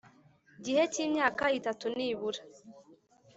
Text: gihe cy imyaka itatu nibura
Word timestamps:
gihe 0.63 0.83
cy 0.93 0.99
imyaka 1.05 1.43
itatu 1.59 1.85
nibura 1.95 2.41